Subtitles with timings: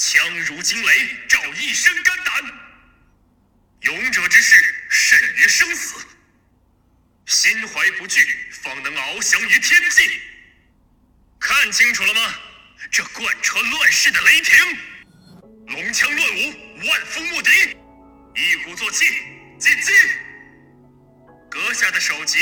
[0.00, 2.44] 枪如惊雷，照一身肝胆。
[3.80, 6.06] 勇者之事，甚于生死。
[7.26, 8.20] 心怀不惧，
[8.62, 10.20] 方能翱翔于天际。
[11.40, 12.34] 看清楚了吗？
[12.92, 14.78] 这贯穿乱世的雷霆，
[15.66, 17.50] 龙枪乱舞，万夫莫敌。
[18.36, 19.04] 一鼓作气，
[19.58, 19.92] 进击！
[21.50, 22.38] 阁下的首级，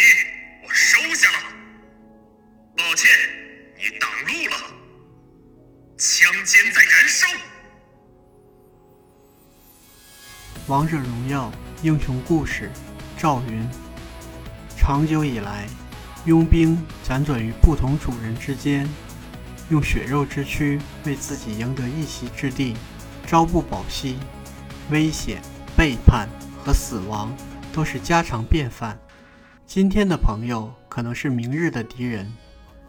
[0.62, 1.38] 我收下了。
[2.76, 3.10] 抱歉，
[3.78, 4.74] 你挡路了。
[5.98, 7.26] 枪尖在燃烧。
[10.66, 11.50] 王者荣耀
[11.82, 12.70] 英雄故事，
[13.16, 13.66] 赵云。
[14.76, 15.66] 长久以来，
[16.26, 18.86] 佣兵辗转于不同主人之间，
[19.70, 22.76] 用血肉之躯为自己赢得一席之地，
[23.26, 24.18] 朝不保夕，
[24.90, 25.40] 危险。
[25.74, 26.28] 背叛
[26.62, 27.34] 和死亡
[27.72, 28.98] 都是家常便饭。
[29.66, 32.30] 今天的朋友可能是明日的敌人，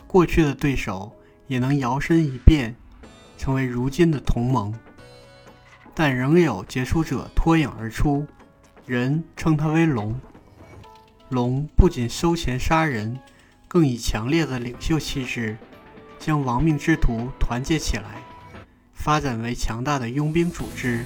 [0.07, 1.13] 过去的对手
[1.48, 2.76] 也能摇身一变，
[3.38, 4.73] 成为如今的同盟。
[5.94, 8.27] 但仍有杰出者脱颖而出，
[8.85, 10.20] 人称他为龙。
[11.29, 13.20] 龙不仅收钱杀人，
[13.68, 15.57] 更以强烈的领袖气质，
[16.20, 18.21] 将亡命之徒团结起来，
[18.94, 21.04] 发展为强大的佣兵组织。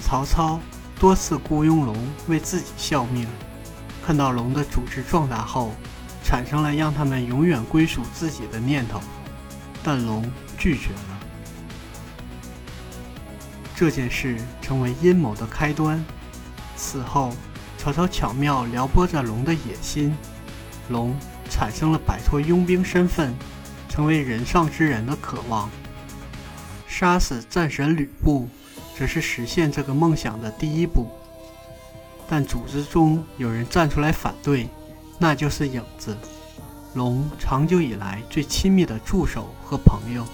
[0.00, 0.58] 曹操
[0.98, 1.96] 多次雇佣龙
[2.28, 3.26] 为自己效命，
[4.04, 5.72] 看到龙的组织壮大后，
[6.28, 9.00] 产生了让他们永远归属自己的念头，
[9.82, 11.18] 但龙拒绝了。
[13.74, 16.04] 这件事成为阴谋的开端。
[16.76, 17.32] 此后，
[17.78, 20.14] 曹操巧妙撩拨着龙的野心，
[20.90, 21.16] 龙
[21.48, 23.34] 产生了摆脱佣兵身份，
[23.88, 25.70] 成为人上之人的渴望，
[26.86, 28.46] 杀死战神吕布。
[28.94, 31.08] 则是实现这个梦想的第一步，
[32.28, 34.68] 但组织中有人站出来反对，
[35.18, 36.16] 那就是影子，
[36.94, 40.24] 龙长久以来最亲密的助手和朋友。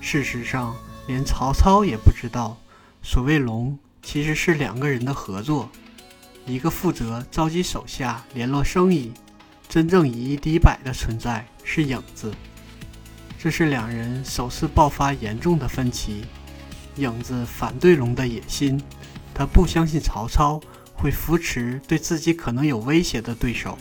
[0.00, 0.74] 事实上，
[1.06, 2.56] 连曹操也不知道，
[3.02, 5.68] 所谓龙其实是两个人的合作，
[6.46, 9.12] 一个负责召集手下联络生意，
[9.68, 12.32] 真正以一敌百的存在是影子。
[13.38, 16.24] 这是两人首次爆发严重的分歧。
[16.96, 18.82] 影子反对龙的野心，
[19.32, 20.58] 他不相信曹操
[20.98, 23.78] 会扶持对自己可能有威胁的对手。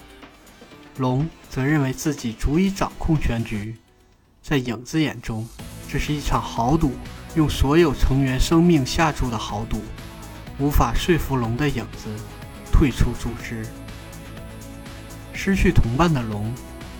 [0.97, 3.75] 龙则认为自己足以掌控全局，
[4.41, 5.45] 在影子眼中，
[5.89, 6.91] 这是一场豪赌，
[7.35, 9.81] 用所有成员生命下注的豪赌。
[10.59, 12.07] 无法说服龙的影子
[12.71, 13.65] 退出组织，
[15.33, 16.53] 失去同伴的龙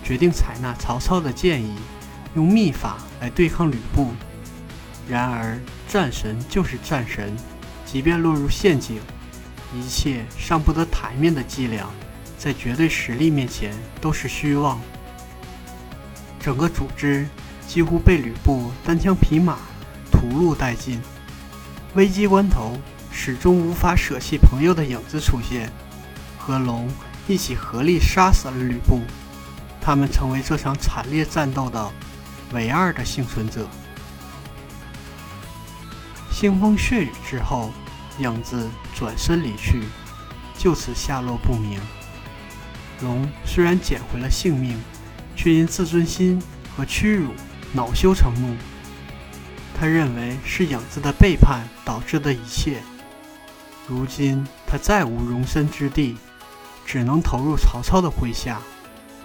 [0.04, 1.74] 决定采纳曹操的建议，
[2.34, 4.12] 用秘法来对抗吕布。
[5.08, 5.58] 然而。
[5.90, 7.34] 战神就是战神，
[7.86, 9.00] 即便落入陷阱，
[9.74, 11.86] 一切上不得台面的伎俩，
[12.38, 14.80] 在绝对实力面前都是虚妄。
[16.40, 17.26] 整个组织
[17.66, 19.58] 几乎被吕布单枪匹马
[20.10, 21.00] 屠戮殆尽。
[21.94, 22.78] 危机关头，
[23.10, 25.70] 始终无法舍弃朋友的影子出现，
[26.38, 26.88] 和龙
[27.26, 29.02] 一起合力杀死了吕布。
[29.80, 31.90] 他们成为这场惨烈战斗的
[32.52, 33.66] 唯二的幸存者。
[36.30, 37.72] 腥风血雨之后，
[38.18, 39.82] 影子转身离去，
[40.56, 41.80] 就此下落不明。
[43.00, 44.76] 龙虽然捡回了性命，
[45.36, 46.42] 却因自尊心
[46.76, 47.32] 和屈辱
[47.72, 48.56] 恼羞成怒。
[49.78, 52.82] 他认为是影子的背叛导致的一切。
[53.86, 56.16] 如今他再无容身之地，
[56.84, 58.60] 只能投入曹操的麾下。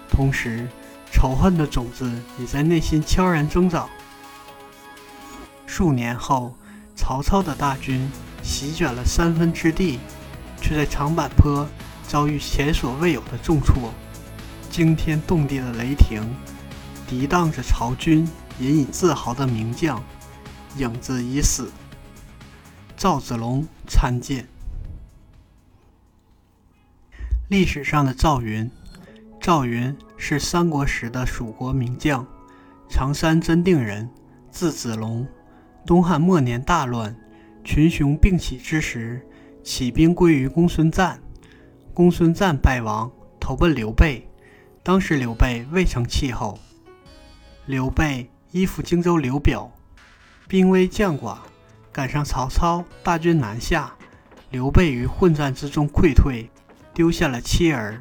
[0.08, 0.68] 同时，
[1.10, 3.88] 仇恨的种子也在内心悄然增长。
[5.66, 6.54] 数年后。
[6.96, 8.08] 曹操的大军
[8.44, 9.98] 席卷了三分之地，
[10.60, 11.66] 却在长坂坡
[12.06, 13.92] 遭遇前所未有的重挫。
[14.70, 16.22] 惊天动地的雷霆，
[17.08, 18.28] 抵挡着曹军
[18.58, 20.02] 引以自豪的名将，
[20.76, 21.72] 影子已死。
[22.96, 24.46] 赵子龙参见。
[27.48, 28.70] 历史上的赵云，
[29.40, 32.26] 赵云是三国时的蜀国名将，
[32.88, 34.10] 常山真定人，
[34.50, 35.26] 字子龙。
[35.86, 37.14] 东汉末年大乱，
[37.64, 39.26] 群雄并起之时，
[39.62, 41.18] 起兵归于公孙瓒。
[41.94, 44.28] 公孙瓒败亡，投奔刘备。
[44.82, 46.58] 当时刘备未成气候，
[47.64, 49.72] 刘备依附荆州刘表，
[50.46, 51.38] 兵微将寡，
[51.90, 53.94] 赶上曹操大军南下，
[54.50, 56.50] 刘备于混战之中溃退，
[56.92, 57.98] 丢下了妻儿。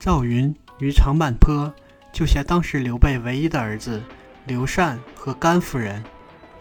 [0.00, 1.72] 赵云于长坂坡
[2.12, 4.02] 救下当时刘备唯一的儿子
[4.46, 6.02] 刘禅和甘夫人。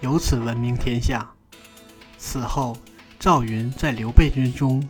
[0.02, 1.37] 由此闻名天下。
[2.18, 2.78] 此后，
[3.19, 4.88] 赵云在刘备军中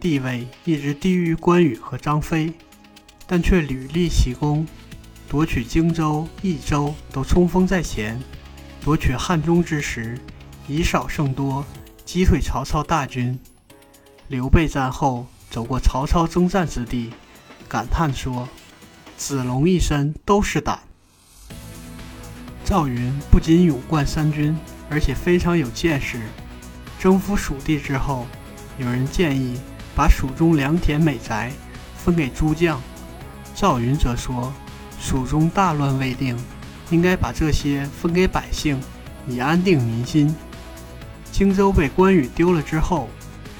[0.00, 2.52] 地位一直低于关羽和张飞，
[3.26, 4.66] 但却屡立奇功。
[5.28, 8.18] 夺取荆州、益州都冲锋在前，
[8.82, 10.18] 夺取汉中之时，
[10.66, 11.66] 以少胜多，
[12.04, 13.38] 击退曹操大军。
[14.28, 17.10] 刘备战后走过曹操征战之地，
[17.68, 18.48] 感叹说
[19.18, 20.80] ：“子龙一身都是胆。”
[22.64, 24.56] 赵云不仅勇冠三军，
[24.88, 26.20] 而且非常有见识。
[26.98, 28.26] 征服蜀地之后，
[28.76, 29.58] 有人建议
[29.94, 31.52] 把蜀中良田美宅
[31.96, 32.80] 分给诸将，
[33.54, 34.52] 赵云则说
[35.00, 36.36] ：“蜀中大乱未定，
[36.90, 38.80] 应该把这些分给百姓，
[39.28, 40.34] 以安定民心。”
[41.30, 43.08] 荆州被关羽丢了之后，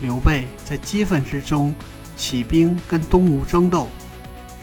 [0.00, 1.73] 刘备在激愤之中
[2.17, 3.88] 起兵跟东吴争斗，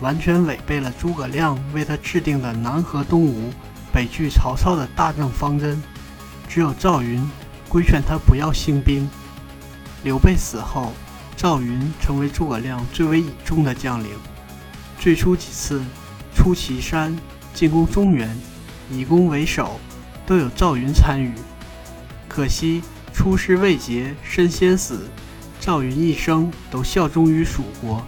[0.02, 3.52] 完全违背了诸葛亮为他制定的南和东吴。
[3.94, 5.82] 北拒曹操的大政方针，
[6.50, 7.26] 只有赵云
[7.70, 9.10] 规劝他不要兴兵。
[10.04, 10.94] 刘备死后，
[11.36, 14.10] 赵云成为诸葛亮最为倚重的将领。
[15.00, 15.84] 最初几次
[16.36, 17.16] 出祁山、
[17.54, 18.30] 进攻中原、
[18.92, 19.80] 以攻为守，
[20.26, 21.32] 都有赵云参与。
[22.28, 22.82] 可惜
[23.14, 25.10] 出师未捷身先死，
[25.60, 28.06] 赵云一生都效忠于蜀国，